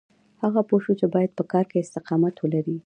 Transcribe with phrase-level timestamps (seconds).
[0.43, 2.77] هغه پوه شو چې بايد په کار کې استقامت ولري.